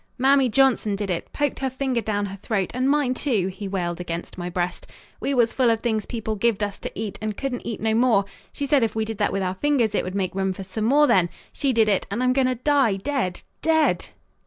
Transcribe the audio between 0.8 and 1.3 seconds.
did